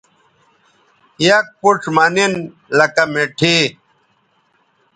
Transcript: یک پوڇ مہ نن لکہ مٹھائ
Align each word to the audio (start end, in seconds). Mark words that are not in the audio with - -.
یک 1.25 1.45
پوڇ 1.59 1.81
مہ 1.95 2.05
نن 2.15 2.33
لکہ 2.77 3.03
مٹھائ 3.13 3.57